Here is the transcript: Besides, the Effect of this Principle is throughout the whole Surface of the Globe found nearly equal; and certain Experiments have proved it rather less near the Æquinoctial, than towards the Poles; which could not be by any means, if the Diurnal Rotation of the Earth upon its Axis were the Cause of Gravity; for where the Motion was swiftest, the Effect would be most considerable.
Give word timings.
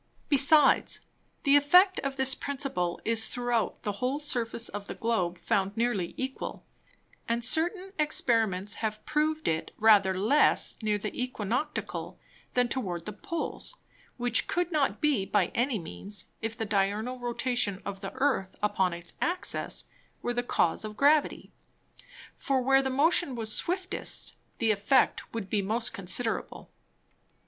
Besides, 0.29 1.01
the 1.43 1.55
Effect 1.55 1.99
of 1.99 2.15
this 2.15 2.33
Principle 2.33 2.99
is 3.05 3.27
throughout 3.27 3.83
the 3.83 3.91
whole 4.01 4.17
Surface 4.19 4.67
of 4.67 4.87
the 4.87 4.95
Globe 4.95 5.37
found 5.37 5.77
nearly 5.77 6.15
equal; 6.17 6.65
and 7.29 7.45
certain 7.45 7.93
Experiments 7.99 8.73
have 8.81 9.05
proved 9.05 9.47
it 9.47 9.69
rather 9.77 10.11
less 10.15 10.75
near 10.81 10.97
the 10.97 11.11
Æquinoctial, 11.11 12.17
than 12.55 12.67
towards 12.67 13.03
the 13.05 13.13
Poles; 13.13 13.77
which 14.17 14.47
could 14.47 14.71
not 14.71 15.01
be 15.01 15.23
by 15.23 15.51
any 15.53 15.77
means, 15.77 16.25
if 16.41 16.57
the 16.57 16.65
Diurnal 16.65 17.19
Rotation 17.19 17.79
of 17.85 18.01
the 18.01 18.11
Earth 18.15 18.55
upon 18.63 18.93
its 18.93 19.13
Axis 19.21 19.83
were 20.23 20.33
the 20.33 20.41
Cause 20.41 20.83
of 20.83 20.97
Gravity; 20.97 21.51
for 22.35 22.59
where 22.63 22.81
the 22.81 22.89
Motion 22.89 23.35
was 23.35 23.53
swiftest, 23.53 24.33
the 24.57 24.71
Effect 24.71 25.31
would 25.31 25.47
be 25.47 25.61
most 25.61 25.93
considerable. 25.93 26.71